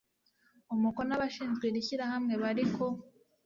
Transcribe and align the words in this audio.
umukono 0.73 1.11
Abashinze 1.17 1.61
iri 1.65 1.85
shyirahamwe 1.87 2.33
bari 2.43 2.63
ku 2.73 2.85